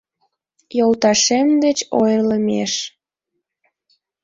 Йолташем 0.77 1.47
деч 1.63 1.77
ойырлымеш 1.99 2.73